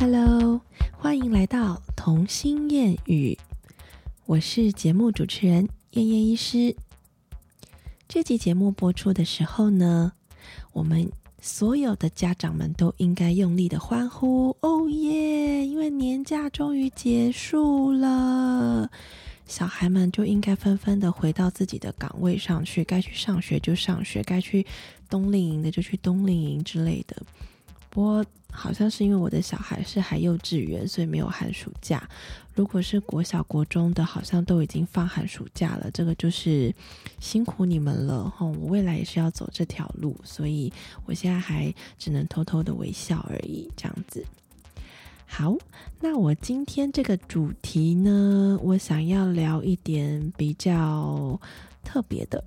[0.00, 0.58] Hello，
[0.92, 3.36] 欢迎来到童心谚语，
[4.24, 6.74] 我是节目主持人燕燕医师。
[8.08, 10.10] 这集节目播出的时候呢，
[10.72, 11.06] 我们
[11.42, 15.66] 所有的家长们都应该用力的欢呼，哦耶！
[15.66, 18.90] 因为年假终于结束了，
[19.44, 24.66] 小孩们就应该纷纷的回到自己的岗位上去，该去上学就上学，该去
[25.10, 27.22] 冬令营的就去冬令营之类的。
[27.90, 32.08] 不过，好像是因为我的小孩是还幼稚园，所以没有寒暑假。
[32.54, 35.90] 如果是国小、国中的，好像都已经放寒暑假了。
[35.92, 36.72] 这个就是
[37.18, 38.46] 辛苦你们了哈！
[38.46, 40.72] 我未来也是要走这条路，所以
[41.04, 44.24] 我现在还只能偷偷的微笑而已，这样子。
[45.26, 45.56] 好，
[46.00, 51.40] 那我今天这个主题呢，我想要聊一点比较
[51.84, 52.42] 特别的。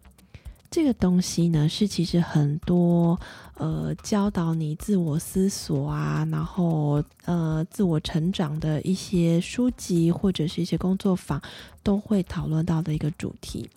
[0.74, 3.20] 这个东西呢，是其实很多
[3.58, 11.40] 呃教导你自我思索啊，然后呃自我成长的一些书籍或者是一些工作坊
[11.84, 13.70] 都会讨论到的一个主题，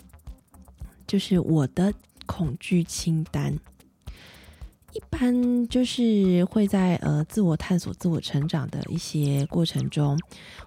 [1.05, 1.93] 就是我的
[2.25, 3.55] 恐惧清单。
[4.93, 10.17] 一般就是会在呃自我探索、自我成长的一些过程中，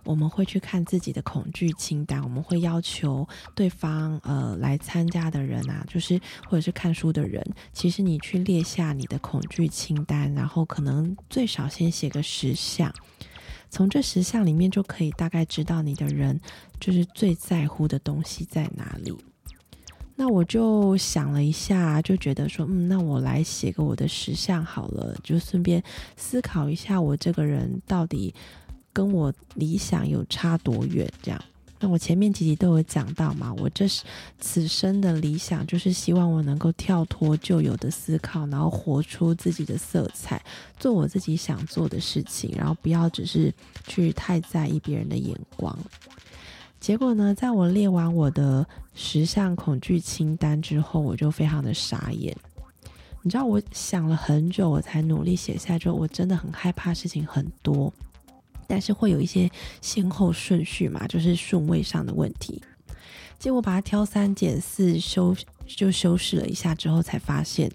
[0.04, 2.22] 我们会去看自己的恐惧清单。
[2.22, 12.92] 我们会要求对方呃来参加的人啊，就是或者是看书的人，其实你去列下你的恐惧清单，然后可能最少先写个十项，
[13.70, 16.38] 从这十项里面就可以大概知道你的人
[16.78, 19.16] 就是最在乎的东西在哪里。
[20.22, 25.82] 那我就想了一下，就觉得说，嗯，那我来写个我的十项好了，就顺便
[26.14, 28.34] 思考一下，我这个人到底
[28.92, 31.10] 跟我理想有差多远？
[31.22, 31.42] 这样，
[31.78, 34.04] 那我前面几集都有讲到嘛，我这是
[34.38, 40.44] 此生的理想，就是希望我能够跳脱旧有的思考，然后活出自己的色彩，
[40.78, 43.50] 做我自己想做的事情，然后不要只是
[43.86, 45.74] 去太在意别人的眼光。
[46.80, 52.34] 结果呢，在我列完我的十项恐惧清单之后，我就非常的傻眼。
[53.22, 55.78] 你知道，我想了很久，我才努力写下。
[55.78, 57.92] 就我真的很害怕事情很多，
[58.66, 59.50] 但是会有一些
[59.82, 62.62] 先后顺序嘛，就是顺位上的问题。
[63.38, 65.36] 结果把它挑三拣四修，
[65.66, 67.70] 就修饰了一下之后，才发现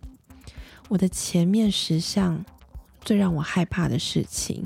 [0.90, 2.44] 我的前面十项
[3.02, 4.66] 最让我害怕的事情。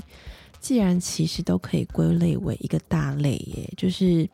[0.60, 4.28] 既然其实都可以归类为一个大类耶，就是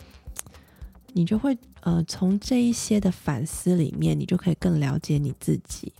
[1.12, 5.92] 你就会呃从这一些的反思里面，你就可以更了解你自己。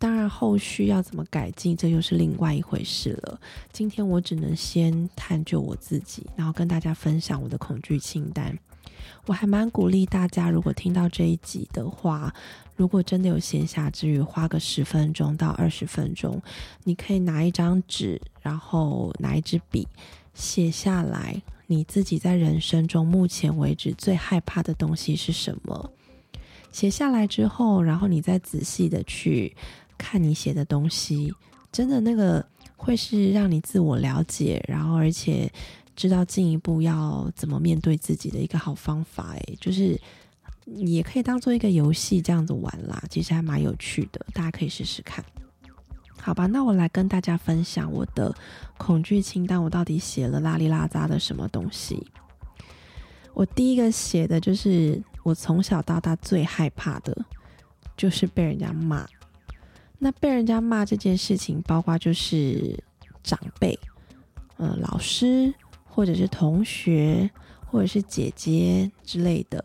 [0.00, 3.40] 当然后续要怎么改进，这又是另外一回事了。
[3.72, 8.56] 今天我只能先探究我自己，然后跟大家分享我的恐惧清单。
[9.26, 12.32] 我还蛮鼓励大家，如果听到这一集的话，
[12.76, 16.40] 如果真的有闲暇之余，花个十分钟到二十分钟，
[16.84, 19.86] 你可以拿一张纸，然后拿一支笔，
[20.34, 25.92] 写下来你自己在人生中目前为止最害怕的东西是什么。
[26.70, 29.54] 写下来之后，然后你再仔细的去
[29.96, 31.34] 看你写的东西，
[31.72, 35.50] 真的那个会是让你自我了解，然后而且。
[35.98, 40.00] 知道进一步要怎么面对自己的一个好方法，诶，就是
[40.64, 45.24] 也可以当做一个游戏这样子玩啦，其实还蛮有趣的，大家可以试试看。
[46.20, 48.32] 好吧，那我来跟大家分享我的
[48.76, 52.06] 恐惧清单，我到底写了拉里拉扎的什么东西？
[53.34, 57.16] 我第一个写的就是我从小到大最害怕的，
[57.96, 59.04] 就是被人家骂。
[59.98, 62.78] 那被人家骂这件事情，包括就是
[63.24, 63.76] 长辈，
[64.58, 65.52] 嗯，老师。
[65.98, 67.28] 或者是同学，
[67.66, 69.64] 或者是姐姐之类的，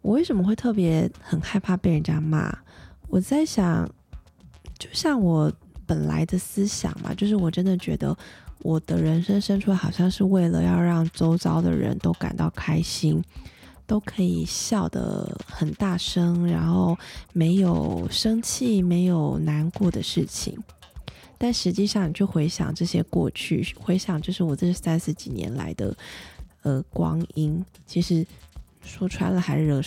[0.00, 2.50] 我为什么会特别很害怕被人家骂？
[3.08, 3.86] 我在想，
[4.78, 5.52] 就像我
[5.84, 8.16] 本来的思想嘛，就是我真的觉得
[8.60, 13.22] 我的人生生出来，好像是为了要让周遭的人都感到开心，
[13.86, 16.96] 都可以笑得很大声，然后
[17.34, 20.58] 没有生气、没有难过的事情。
[21.40, 25.96] 但实际上，你去回想这些过去，回想就是我这三十几年来的
[26.62, 28.26] 呃光阴，其实
[28.82, 29.80] 说穿了还惹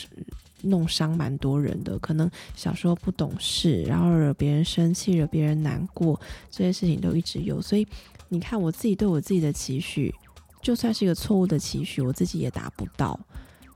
[0.62, 2.00] 弄伤蛮多人的。
[2.00, 6.18] 可能小时候不懂事，然后惹别人生气，惹别人难过，
[6.50, 7.62] 这些事情都一直有。
[7.62, 7.86] 所以
[8.30, 10.16] 你看，我自己对我自己的期许，
[10.62, 13.20] 就算是一个错误的期许，我自己也达不到。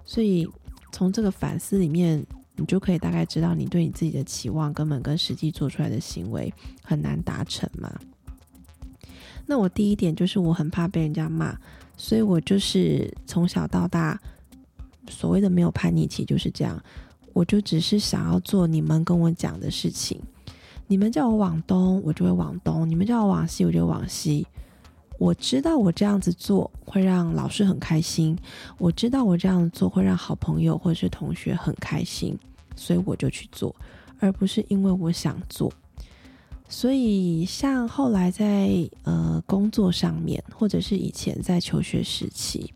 [0.06, 0.48] 所以
[0.94, 2.26] 从这个反思里面。
[2.58, 7.94] 你就可以大概知道，你对你自己的期望根本跟实际做出来的行为很难达成嘛。
[9.46, 11.56] 那我第一点就是我很怕被人家骂，
[11.98, 14.20] 所以我就是从小到大
[15.08, 16.82] 所谓的没有叛逆期就是这样，
[17.34, 20.20] 我就只是想要做你们跟我讲的事情，
[20.88, 24.48] 你们叫我往东，我就会往东；你们叫我往西，我就往西。
[25.18, 28.38] 我知道我这样子做会让老师很开心，
[28.78, 32.38] 我知道我这样做会让好朋友或者是同学很开心，
[32.76, 33.74] 所以我就去做，
[34.20, 35.72] 而不是因为我想做。
[36.68, 42.74] 所以，像后来在呃工作上面，或者是以前在求学时期，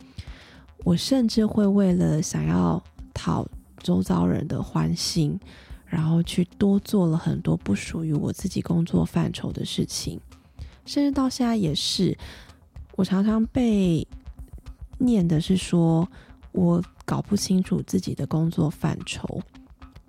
[0.84, 2.82] 我甚至会为了想要
[3.14, 3.46] 讨
[3.80, 5.38] 周遭人的欢心，
[5.86, 10.20] 然后去多做了很多不属于我自己工作范畴的事情。
[10.90, 12.18] 甚至到现在也是，
[12.96, 14.08] 我常常被
[14.98, 16.10] 念的是说，
[16.52, 19.40] 我搞不清楚自己的工作范畴。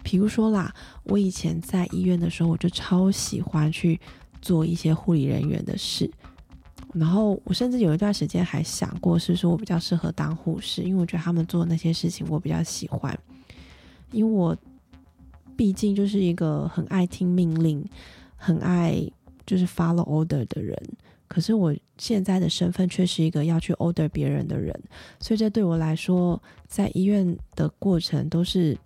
[0.02, 0.74] 比如说啦，
[1.04, 4.00] 我以前在医院的时候，我就超喜欢去
[4.40, 6.10] 做一些护理人员的事。
[6.94, 13.14] 然后我甚至有一段时间还想过，是说我比较适合当护士，因为我觉得他们做那些事情我比较喜欢。
[14.12, 14.56] 因为我
[15.58, 17.86] 毕竟就是一个很爱听命令、
[18.34, 19.06] 很爱。
[19.50, 20.80] 就是 follow order 的人，
[21.26, 24.72] 可是我现在的身份却是一个要去 order 别人的人，
[25.18, 28.78] 所以这对我来说，在医院的过程都是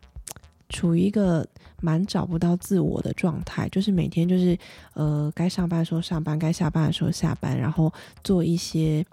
[0.71, 1.47] 处于一个
[1.83, 4.59] 蛮找不到自我的状态，就是每天就是
[4.95, 9.05] 呃该上班的时候上班，该下班的时候下班，然后做一些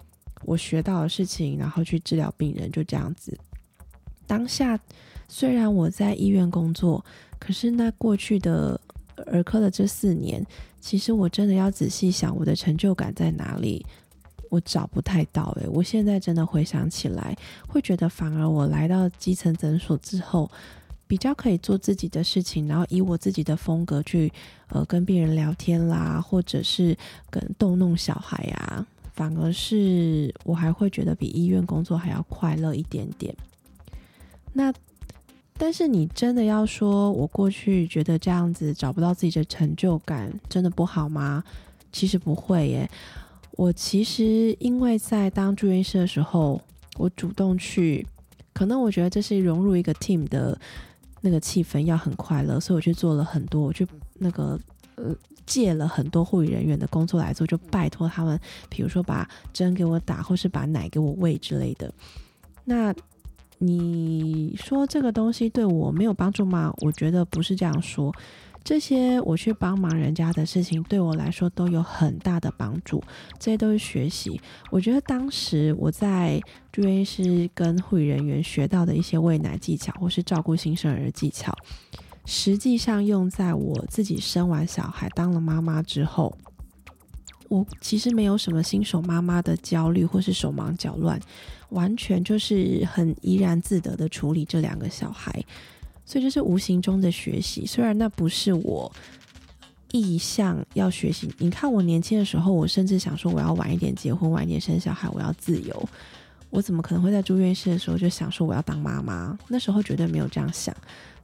[0.46, 3.38] 我学到的事情，然后去治疗病人，就这样子。
[4.26, 4.80] 当下
[5.28, 7.04] 虽然我在医院工作，
[7.38, 8.80] 可是那过去的
[9.26, 10.44] 儿科的这四年。
[10.80, 13.86] 其实我真的要仔细想，我的成就感在哪里？
[14.50, 17.34] 我找不太到诶，我现在真的回想起来，
[17.66, 20.50] 会觉得反而我来到基层诊所之后，
[21.06, 24.30] 比较可以做自己的事情，然后以我自己的风格去
[24.68, 26.94] 呃跟病人聊天啦，或者是
[27.30, 33.34] 跟逗弄小孩呀，反而是我还会觉得比医院工作还要快乐一点点。
[34.52, 34.72] 那。
[35.58, 41.44] 但是你真的要说，我过去觉得这样子找不到自己的成就感，真的不好吗？
[41.92, 42.90] 其实不会耶。
[43.52, 46.60] 我其实因为在当住院医师的时候，
[46.96, 48.04] 我主动去，
[48.54, 50.58] 可能我觉得这是融入一个 team 的
[51.20, 54.58] 那个气氛要很快乐，所以我去做了很多，我去那个
[54.96, 55.14] 呃
[55.44, 58.40] 借了很多护理人员的工作来做，就拜托他们，
[58.70, 61.92] 比如说把针给我打，或是把奶给我喂之类的。
[62.64, 62.94] 那
[63.64, 66.74] 你说这个东西对我没有帮助吗？
[66.78, 68.12] 我觉得不是这样说。
[68.64, 73.00] 这些我去帮忙人家的事情，对我来说都有很大的帮助。
[73.38, 74.40] 这些都是学习。
[74.70, 76.40] 我觉得当时我在
[76.72, 81.56] 住院医师跟护理人员学到的一些喂奶技巧，或是照顾新生儿的技巧，
[82.24, 86.36] 实际上用在我自己生完小孩、当了妈妈之后。
[87.48, 91.20] 我其实没有什么新手妈妈的焦虑或是手忙脚乱，
[91.70, 95.32] 完全就是很怡然自得的处理这两个小孩，
[96.04, 97.66] 所以这是无形中的学习。
[97.66, 98.90] 虽然那不是我
[99.90, 101.30] 意向要学习。
[101.38, 105.88] 你看我年轻的时候，我甚至想说我要晚一点结婚，晚一点生小孩，我要自由。
[106.48, 109.38] 我怎么可能会在住院室的时候就想说我要当妈妈？
[109.48, 110.74] 那时候绝对没有这样想。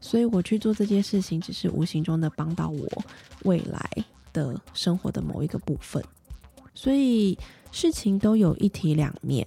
[0.01, 3.05] 所以我去做这件事情，只是无形中的帮到我
[3.43, 3.91] 未来
[4.33, 6.03] 的生活的某一个部分。
[6.75, 7.39] 所以
[7.73, 9.47] 事情都有一体两面。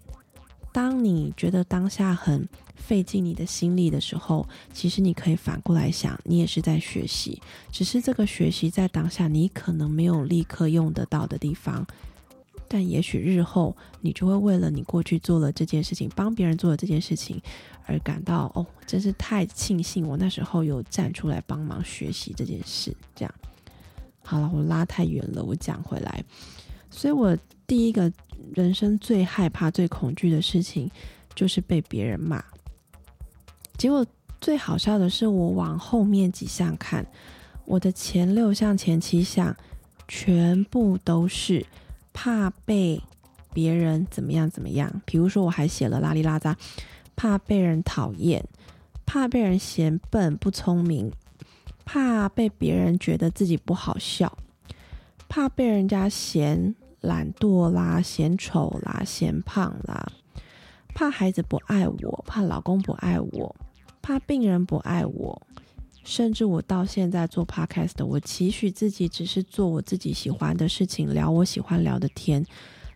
[0.73, 7.41] 当你觉得当下很费尽你的心力的时候，其实你可以反过来想，你也是在学习。
[7.71, 11.85] 只是这个学习在当下你可能没有立刻用得到的地方，
[12.69, 17.41] 但也许日后你就会为了你过去做了这件事情，帮别人做了这件事情
[17.85, 22.95] 而感到哦，真是太庆幸我那时候有站出来帮忙学习这件事。
[23.13, 23.35] 这样
[24.23, 26.23] 好了，我拉太远了，我讲回来。
[26.89, 28.11] 所以，我第一个
[28.53, 30.89] 人生最害怕、最恐惧的事情，
[31.33, 32.43] 就是被别人骂。
[33.77, 34.05] 结果
[34.39, 37.05] 最好笑的是，我往后面几项看，
[37.65, 39.55] 我的前六项、前七项，
[40.07, 41.65] 全部都是
[42.13, 43.01] 怕被
[43.53, 45.01] 别人怎么样怎么样。
[45.05, 46.55] 比如说，我还写了拉里拉扎，
[47.15, 48.43] 怕被人讨厌，
[49.05, 51.11] 怕被人嫌笨不聪明，
[51.85, 54.37] 怕被别人觉得自己不好笑，
[55.27, 56.75] 怕被人家嫌。
[57.01, 60.11] 懒惰啦，嫌丑啦，嫌胖啦，
[60.93, 63.55] 怕孩子不爱我，怕老公不爱我，
[64.03, 65.41] 怕病人不爱我，
[66.03, 72.45] 甚至我到现在做 podcast，我期许自己只是做我自己喜欢的事情，聊我喜欢聊的天，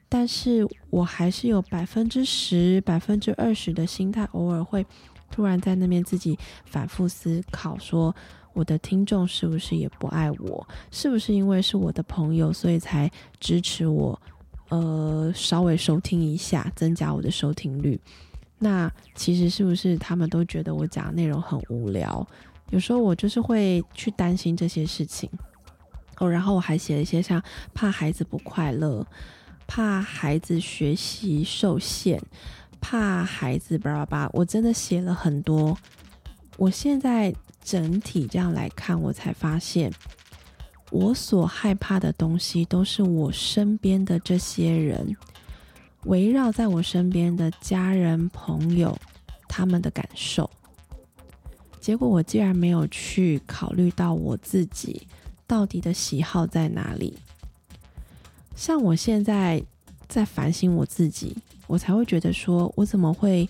[0.07, 4.85] 但是我还是有百分之十、百分之二十的心态，偶尔会
[5.31, 8.15] 突然在那边自己反复思考说。
[8.55, 10.67] 我的听众是不是也不爱我？
[10.89, 14.19] 是不是因为是我的朋友，所以才支持我？
[14.69, 17.99] 呃，稍微收听一下，增加我的收听率。
[18.57, 22.25] 那其实是不是他们都觉得我讲的内容很无聊？
[22.71, 25.29] 有时候我就是会去担心这些事情。
[26.17, 27.39] 哦，然后我还写了一些像
[27.73, 29.05] 怕孩子不快乐，
[29.67, 32.19] 怕孩子学习受限，
[32.81, 35.77] 怕孩子叭叭叭，我真的写了很多。
[36.57, 37.35] 我现在
[37.65, 39.91] 整体这样来看，我才发现，
[40.91, 45.17] 我所害怕的东西，都是我身边的这些人，
[46.03, 48.95] 围绕在我身边的家人朋友
[49.49, 50.47] 他们的感受。
[51.81, 55.07] 结果我竟然没有去考虑到我自己
[55.47, 57.17] 到底的喜好在哪里。
[58.55, 59.61] 像我现在
[60.07, 61.35] 在反省我自己，
[61.67, 63.49] 我才会觉得说，我怎么会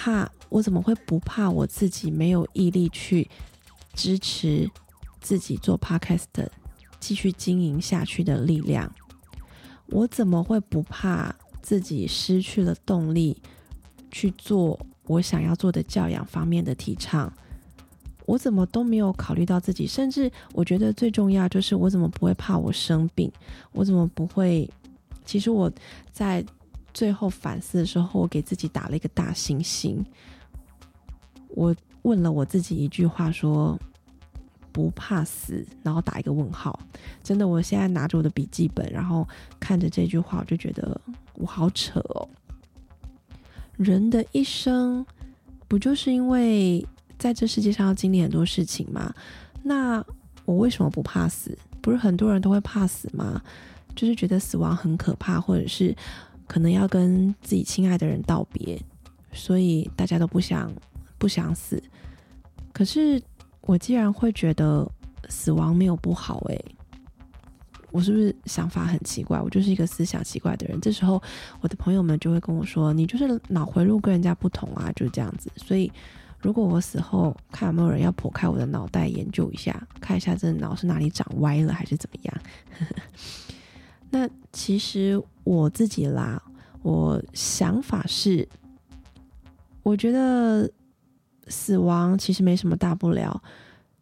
[0.00, 0.30] 怕？
[0.48, 3.28] 我怎么会不怕我自己没有毅力去
[3.92, 4.68] 支持
[5.20, 6.24] 自己做 podcast
[6.98, 8.90] 继续经营下去的力量？
[9.88, 13.36] 我怎么会不怕自己失去了动力
[14.10, 17.30] 去做我想要做的教养方面的提倡？
[18.26, 23.30] 我怎么都没有考虑到自己，甚至我觉得最重要就是我怎么不会怕我生病？
[23.72, 24.68] 我怎么不会？
[25.24, 25.70] 其实我
[26.10, 26.44] 在
[27.00, 30.04] 最后反思的时候，我给自己打了一个大星星。
[31.48, 33.80] 我问了我自己一句话，说
[34.70, 36.78] 不怕死，然后打一个问号。
[37.22, 39.26] 真的，我现在拿着我的笔记本，然后
[39.58, 41.00] 看着这句话，我就觉得
[41.36, 42.28] 我好扯哦。
[43.78, 45.02] 人的一生
[45.66, 46.86] 不就是因为
[47.18, 49.10] 在这世界上要经历很多事情吗？
[49.62, 50.04] 那
[50.44, 51.56] 我为什么不怕死？
[51.80, 53.40] 不是很多人都会怕死吗？
[53.96, 55.96] 就是觉得死亡很可怕，或者是
[56.50, 58.76] 可能要跟自己亲爱的人道别，
[59.32, 60.72] 所以大家都不想。
[61.20, 61.82] 不想死，
[62.72, 63.22] 可是
[63.60, 64.90] 我既然会觉得
[65.28, 66.64] 死亡没有不好，诶，
[67.90, 69.38] 我是不是想法很奇怪？
[69.38, 70.80] 我就是一个思想奇怪的人。
[70.80, 71.22] 这时候，
[71.60, 75.92] 我的朋友们就会跟我说：“你就是脑回路跟人家不同啊，就是这样子。”所以，
[76.40, 82.34] 如果我死后，看有没有人要剖开我的脑袋研究一下，看一下这脑是哪里长歪了，还是怎么样？
[84.10, 86.42] 那其实我自己啦，
[86.82, 88.48] 我想法是，
[89.82, 90.70] 我觉得。
[91.48, 93.42] 死亡其实没什么大不了，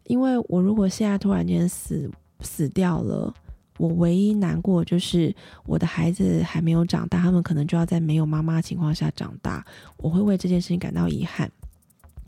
[0.04, 2.10] 因为我如果现在突然间死
[2.40, 3.32] 死掉了，
[3.78, 5.34] 我唯一难过就是
[5.64, 9.64] 我的孩子还没有长大，他们可能就要在没有妈妈情况下长大，
[9.96, 11.50] 我会为这件事情感到遗憾。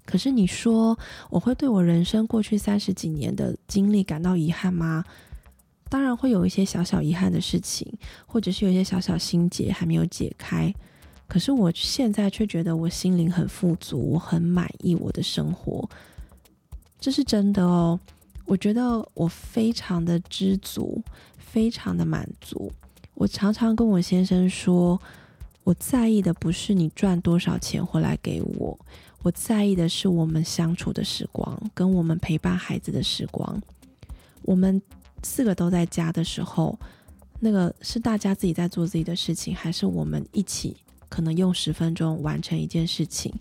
[0.06, 5.04] 可是你说我会对我人生过去三十几年的经历感到遗憾吗？
[5.90, 7.92] 当然会有一些小小遗憾的事情，
[8.25, 10.73] 或者是有一些小小心结还没有解开。
[11.26, 15.88] 可是我现在却觉得我心灵很富足，我很满意我的生活，
[16.99, 18.00] 这是真的哦。
[18.47, 21.02] 我觉得我非常的知足，
[21.38, 22.73] 非常的满足。
[23.14, 25.00] 我常常跟我先生说，
[25.62, 28.76] 我在意的不是你赚多少钱回来给我，
[29.23, 33.61] 我在意的是我们相处的时光，跟我们陪伴孩子的时光。
[34.42, 34.82] 我们
[35.22, 36.78] 四个都在家的时候，
[37.38, 40.76] 那个是大家自己在做自己的事情，还是我们一起？
[41.08, 43.34] 可能用十分钟完成一件事情，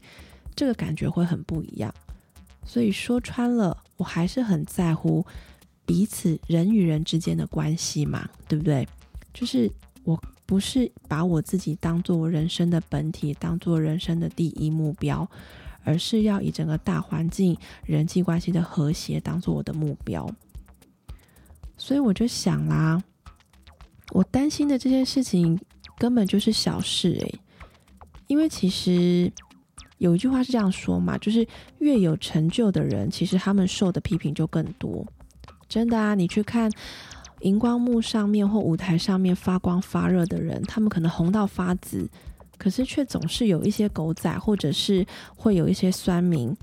[0.56, 1.94] 这个感觉会很不一样。
[2.66, 5.24] 所以说穿了，我还是很在乎
[5.86, 8.88] 彼此人与人之间的关系嘛，对不对？
[9.34, 9.72] 就是
[10.04, 15.30] 我不是把我自己当做我人生的本体，当做人生的第一目标，
[15.84, 17.56] 而是要以整个大环境
[17.86, 20.28] 人际关系的和谐当做我的目标。
[21.80, 23.02] 所以我就想啦，
[24.12, 25.60] 我担心的这件事情
[25.98, 27.40] 根本就是小事诶。
[28.28, 29.32] 因为其实
[29.98, 31.48] 有一句话是这样说嘛，就是
[31.80, 35.04] 越有成就的人，其实他们受的批评就更多。
[35.68, 36.70] 真的啊，你去看
[37.40, 42.08] 荧光幕上面或舞台上面发光发热的人，他们可能红到发紫，
[42.58, 45.04] 可是却总是有一些狗仔，或者是
[45.36, 46.56] 会有一些酸民。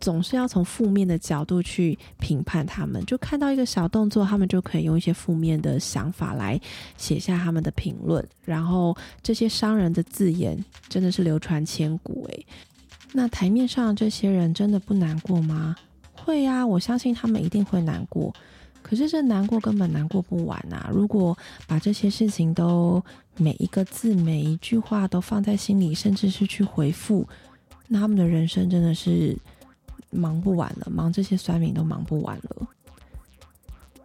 [0.00, 6.60] 总是要从负面的角度去评判他们，就看到一个小动作，他们就可以用一些负面的想法来
[6.98, 12.46] 写下他们的评论，然后这些伤人的字眼真的是流传千古诶。
[13.12, 15.74] 那台面上这些人真的不难过吗？
[16.12, 18.34] 会呀，我相信他们一定会难过。
[18.82, 20.90] 可是这难过根本难过不完呐！
[20.92, 21.36] 如果
[21.66, 23.02] 把这些事情都
[23.38, 27.26] 每一个字每一句话都放在心里，甚至是去回复，
[27.88, 29.34] 那他们的人生真的是。
[30.12, 32.68] 忙不完了，忙这些酸民都忙不完了。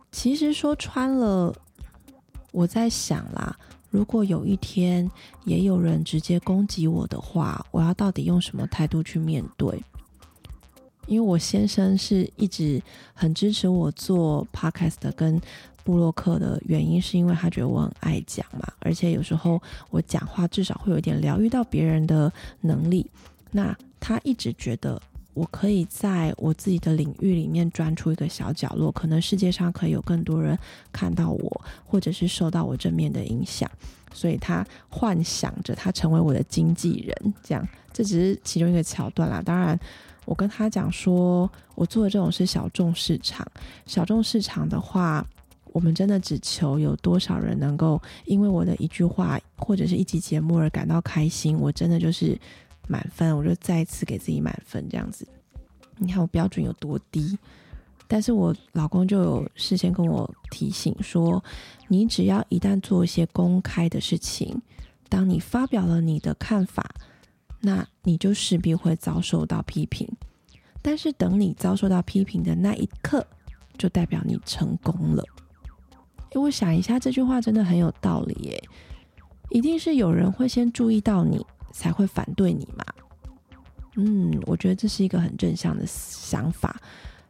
[0.09, 1.53] 其实说穿了，
[2.51, 3.55] 我在想啦，
[3.91, 5.07] 如果有一天
[5.45, 9.83] 也有人直接攻击我的话，我要到底用什么态度去面对？
[11.07, 12.81] 因为我先生是一直
[13.13, 15.39] 很支持我做 podcast 跟
[15.83, 23.05] 布洛克的原因，是因为他觉得我很爱讲嘛，而且有时候我讲话至少会有点疗愈到别人的能力。
[23.51, 24.99] 那他一直觉得。
[25.37, 30.57] 我可以在我自己的领域里面钻出一个小角落，可能世界上可以有更多人
[30.91, 33.69] 看到我，或者是受到我正面的影响。
[34.11, 39.39] 所以他幻想着他成为我的经纪人，这样这只是其中一个桥段啦。
[39.45, 39.79] 当然，
[40.25, 43.45] 我跟他讲说，我做的这种是小众市场，
[43.85, 45.23] 小众市场的话，
[45.71, 52.35] 我们真的只求有多少人能够因为我的一句话或者是一集节目而感到开心，我真的就是
[52.87, 55.27] 满分，我就再一次给自己满分这样子。
[55.97, 57.37] 你看我标准有多低。
[58.09, 61.43] 但是我老公就有事先跟我提醒说，
[61.89, 64.61] 你只要一旦做一些公开的事情，
[65.09, 66.89] 当你发表了你的看法，
[67.59, 70.07] 那你就势必会遭受到批评。
[70.81, 73.27] 但是等你遭受到批评的那一刻，
[73.77, 75.21] 就代表你成功了。
[76.31, 78.63] 因为我想一下，这句话真的很有道理耶，
[79.49, 81.45] 一定是有人会先注意到你，
[81.77, 82.83] 才会反对你嘛。
[83.95, 86.81] 嗯，我觉得这是一个很正向的想法。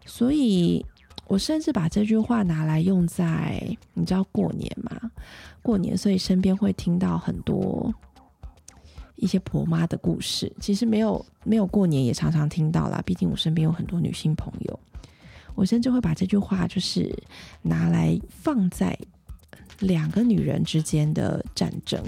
[0.06, 0.86] 所以，
[1.27, 3.62] 我甚至把这句话拿来用在
[3.94, 5.12] 你知道过年嘛？
[5.62, 7.94] 过年，所以身边会听到很多
[9.16, 10.51] 一些婆妈的故事。
[10.62, 14.80] 其实没有没有过年也常常听到啦，毕竟我身边有很多女性朋友。
[15.56, 17.13] 我甚至会把这句话就是
[17.62, 18.98] 拿来放在
[19.80, 22.01] 两个女人之间的战争。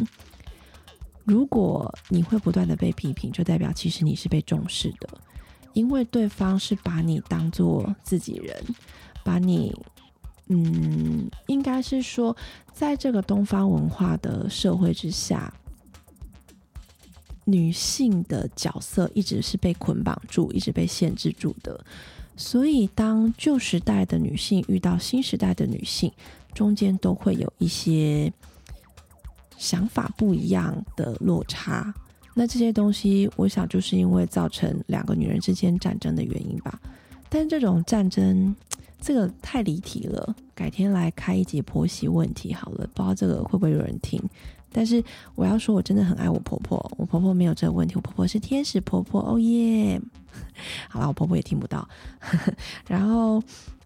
[1.30, 5.08] 如果你会不断的被批评，就代表其实你是被重视的。
[5.74, 8.64] 因为对方是把你当做自己人，
[9.24, 9.72] 把你，
[10.48, 12.36] 嗯，应该是说，
[12.74, 15.54] 在这个东方文化的社会之下，
[17.46, 21.80] 女性的角色一直是被捆绑住，一直被限制住的。
[22.36, 26.12] 所以，当旧时代的女性遇到新时代的女性，
[26.56, 28.34] 中间都会有一些
[29.60, 31.94] 想法不一样的落差。
[32.34, 36.80] 那这些东西，我想就是因为造成两个女人之间战争的原因吧。
[37.28, 38.56] 但这种战争，
[39.02, 42.90] 这个太离题了，改天来开一节婆媳问题好了。
[42.94, 44.22] 不知道这个会不会有人听？
[44.72, 45.04] 但是
[45.36, 50.00] 我要说，我真的很爱我婆婆，我婆婆没有这个问题，我婆婆是天使婆婆，哦耶！
[50.88, 51.86] 好了，我婆婆也听不到。
[52.88, 53.44] 然后，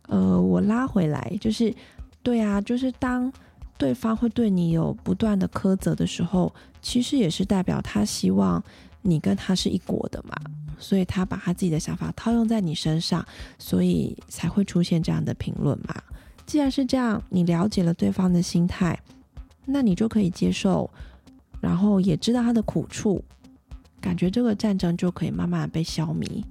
[0.08, 1.74] 呃，我拉回来，就是
[2.22, 3.34] 对啊，就是当。
[3.78, 8.64] 对方会对你有不断的苛责的时候，其实也是代表他希望
[9.02, 10.36] 你跟他是一国的嘛，
[10.78, 13.26] 所以他把他自己的想法套用在你身上，
[13.58, 16.02] 所以才会出现这样的评论嘛。
[16.46, 18.98] 既然是这样，你了解了对方的心态，
[19.66, 20.90] 那你就可以接受，
[21.60, 23.24] 然后也知道他的苦处，
[24.00, 26.44] 感觉这个战争就可以慢慢被消弭。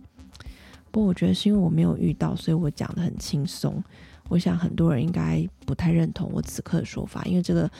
[0.91, 3.83] 不过我觉得是因为我没有遇到，所以我讲的很轻松。
[4.29, 7.71] 我想很多人应该不太认同我此刻的说法，因为这个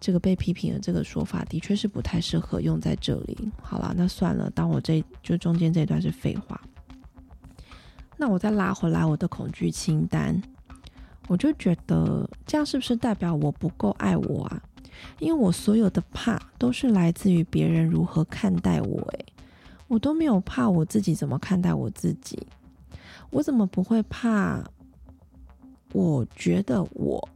[0.00, 3.50] 这个被批评的这个说法的确是不太适合用在这里。
[3.62, 6.60] 好了，那算了，当我这就中间这段是废话。
[8.16, 10.42] 那我再拉回来我的恐惧清单，
[11.28, 14.62] 我就觉得这样是不是代表我不够爱我啊？
[15.18, 19.24] 因为我所有的怕都是来自于别人如何看待我，诶，
[19.86, 22.38] 我都没有怕我自己怎么看待我自己，
[23.30, 24.62] 我怎么不会怕？
[25.92, 27.28] 我觉得我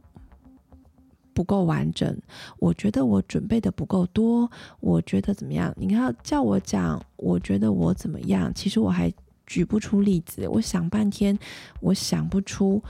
[1.33, 2.17] 不够完整，
[2.59, 5.73] 我觉得我准备的不够多，我觉得怎么样？
[5.75, 8.53] 你看，叫我讲，我觉得我怎么样？
[8.53, 9.13] 其实我还
[9.45, 11.37] 举不出例子，我想半天，
[11.81, 12.81] 我想不出，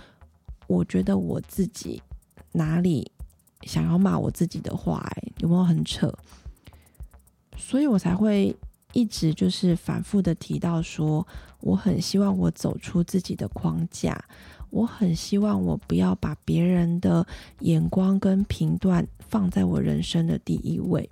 [0.68, 2.00] 我觉得我自己
[2.52, 3.12] 哪里
[3.64, 6.14] 想要骂我自己的话，哎，有没有很扯？
[7.58, 8.56] 所以我才会
[8.94, 11.26] 一直就是反复的提到说，
[11.62, 14.24] 我很希望我走出自己的框架。
[14.76, 17.26] 我很希望我不要把别人的
[17.60, 21.10] 眼光跟评断放在我人生的第一位。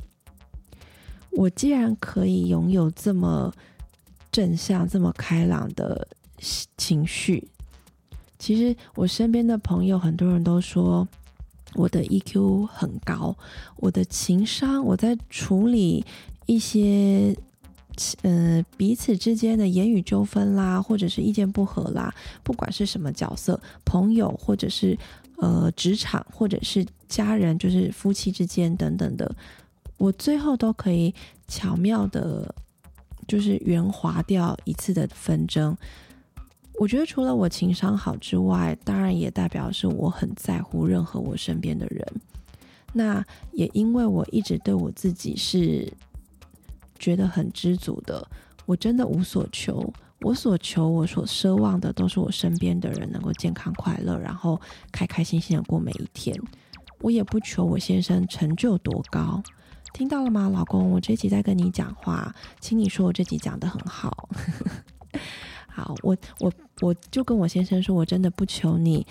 [1.32, 3.54] 我既然可以拥有这么
[4.30, 6.06] 正向、这么开朗的
[6.76, 7.48] 情绪，
[8.38, 11.08] 其实我身边的朋友很多人都说
[11.74, 13.34] 我的 EQ 很高，
[13.78, 16.06] 我的情商，我在处理
[16.48, 17.34] 一些。
[18.24, 24.98] 呃，彼此之间的言语纠纷啦，或者是意见不合啦，不管是什么角色，朋友或者是
[25.38, 29.36] 呃职场，或者是家人，就是夫妻之间等等的，
[29.98, 31.14] 我最后都可以
[31.48, 32.54] 巧妙的，
[33.28, 35.78] 就是圆滑掉一次的纷争。
[36.80, 42.08] 我觉得除了我情商好之外，当然也代表是我很在乎任何我身边的人。
[42.92, 45.94] 那也因为我一直对我自己是。
[47.04, 48.26] 觉得很知足的，
[48.66, 49.94] 我真的无所求。
[50.22, 54.58] 我所求，我所奢望的，都是我身边的人能够健康快乐，然后
[54.90, 56.34] 开开心心的过每一天。
[57.02, 59.44] 我也不求我先生成就多高，
[59.94, 60.92] 听到了吗，老公？
[60.92, 64.30] 我这集在跟你讲话，请你说我这集讲的很好。
[65.68, 69.06] 好，我我我就跟我先生说，我真的不求你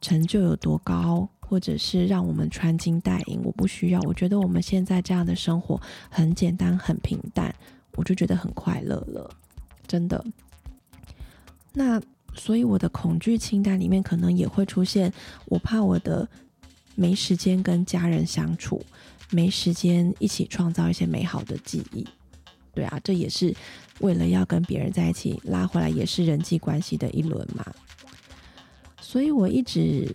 [0.00, 4.00] 成就有多高，或者是让我们穿金戴银，我不需要。
[4.00, 7.54] 我觉得我们现在这样的生活很简单，很平淡，
[7.96, 9.30] 我就觉得很快乐了，
[9.86, 10.24] 真的。
[11.72, 12.00] 那
[12.34, 15.12] 所以我的恐惧清单里面可能也会出现，
[15.46, 16.28] 我怕我的
[16.94, 18.84] 没时间跟家人相处，
[19.30, 22.06] 没时间一起创造一些美好的记忆。
[22.72, 23.54] 对啊，这也是
[24.00, 27.64] 为了要跟别人在一起拉回来，也是人际关系的一轮嘛。
[29.00, 30.12] 所以我一直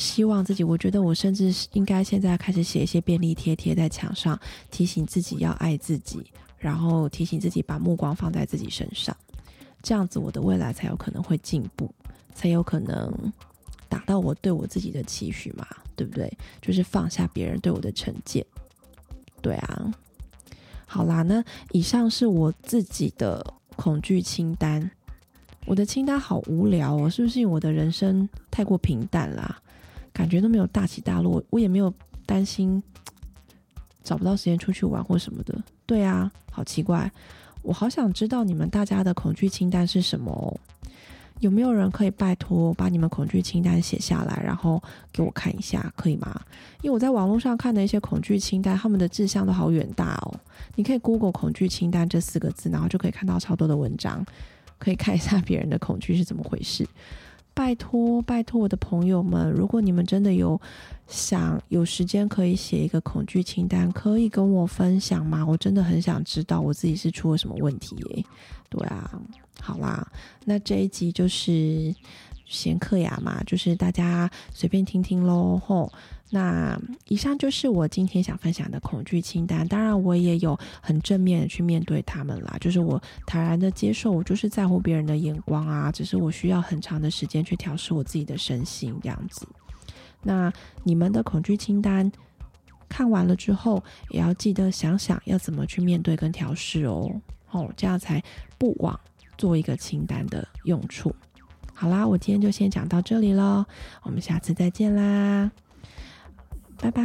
[0.00, 6.24] 希望自己，我觉得我甚至应该现在开始写一些便利贴贴在墙上，提醒自己要爱自己，
[6.58, 9.14] 然后提醒自己把目光放在自己身上，
[9.82, 11.92] 这样子我的未来才有可能会进步，
[12.34, 13.12] 才有可能
[13.90, 16.32] 达到我对我自己的期许嘛，对不对？
[16.62, 18.44] 就是放下别人对我的成见，
[19.42, 19.92] 对啊。
[20.86, 23.44] 好啦，那以上是我自己的
[23.76, 24.90] 恐惧清单。
[25.66, 29.60] 我的清单好无聊哦，是不是我的人生太过平淡啦？
[30.12, 31.92] 感觉都没有大起大落，我也没有
[32.26, 32.82] 担心
[34.02, 35.56] 找不到时间出去玩或什么的。
[35.86, 37.10] 对啊，好奇怪，
[37.62, 40.54] 我好想知道你们大家的恐惧清单是什么哦。
[41.40, 46.38] 有没有人可以拜托把你们恐惧清单写下来，然后给我看一下，可以吗？
[46.82, 50.34] 因为我在网络上看的一些恐惧清单，他们的志向都好远大哦。
[50.74, 54.22] 你可以 Google 恐惧清单这四个字，然后就可以看到超多的文章，
[54.78, 56.86] 可以看一下别人的恐惧是怎么回事。
[57.60, 60.58] 拜托，拜托我的朋友们，如果你们真的有
[61.06, 65.44] 想有时间可以写一个恐惧清单，可以跟我分享吗？
[65.46, 68.24] 我真的很想知道我自己是出了什么问题耶。
[68.70, 69.20] 对啊。
[69.60, 70.10] 好啦，
[70.46, 71.94] 那这一集就是
[72.50, 75.90] 闲客雅嘛，就是大家随便听听喽吼。
[76.32, 89.46] 那以上就是我今天想分享的恐惧清单，当然我也有很正面的去面对他们啦，就是我坦然的接受，我就是在乎别人的眼光啊，只是我需要很长的时间去调试我自己的身心这样子。
[90.22, 92.10] 那你们的恐惧清单
[92.88, 97.10] 看完了之后，也要记得想想要怎么去面对跟调试哦，
[97.50, 98.22] 哦，这样才
[98.58, 98.98] 不枉。
[99.36, 101.10] 做一个清单的用处。
[101.80, 103.64] 好啦，我今天就先讲到这里喽，
[104.02, 105.50] 我们下次再见啦，
[106.76, 107.02] 拜拜。